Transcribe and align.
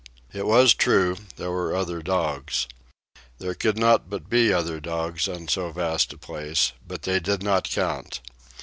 It 0.33 0.47
was 0.47 0.73
true, 0.73 1.15
there 1.35 1.51
were 1.51 1.75
other 1.75 2.01
dogs, 2.01 2.65
There 3.37 3.53
could 3.53 3.77
not 3.77 4.09
but 4.09 4.31
be 4.31 4.51
other 4.51 4.79
dogs 4.79 5.27
on 5.29 5.47
so 5.47 5.71
vast 5.71 6.11
a 6.11 6.17
place, 6.17 6.71
but 6.87 7.03
they 7.03 7.19
did 7.19 7.43
not 7.43 7.69
count. 7.69 8.19